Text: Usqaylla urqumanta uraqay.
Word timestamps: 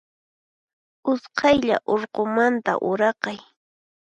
Usqaylla 1.11 1.75
urqumanta 1.93 2.71
uraqay. 2.89 3.37